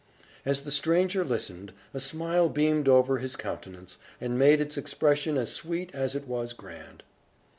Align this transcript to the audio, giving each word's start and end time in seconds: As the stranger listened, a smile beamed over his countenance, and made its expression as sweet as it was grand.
As 0.47 0.63
the 0.63 0.71
stranger 0.71 1.23
listened, 1.23 1.73
a 1.93 1.99
smile 1.99 2.49
beamed 2.49 2.87
over 2.87 3.19
his 3.19 3.35
countenance, 3.35 3.99
and 4.19 4.35
made 4.35 4.59
its 4.59 4.75
expression 4.75 5.37
as 5.37 5.53
sweet 5.53 5.93
as 5.93 6.15
it 6.15 6.27
was 6.27 6.53
grand. 6.53 7.03